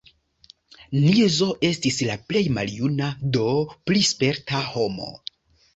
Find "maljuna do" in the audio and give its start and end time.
2.57-3.47